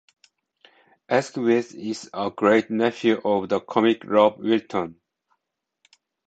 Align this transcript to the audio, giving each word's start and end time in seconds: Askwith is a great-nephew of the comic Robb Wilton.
Askwith 1.11 1.75
is 1.75 2.09
a 2.11 2.31
great-nephew 2.35 3.21
of 3.23 3.49
the 3.49 3.59
comic 3.59 4.03
Robb 4.03 4.39
Wilton. 4.39 4.99